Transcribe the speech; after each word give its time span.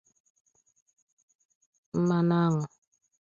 mmanụ 2.05 2.35
aṅụ 2.43 2.61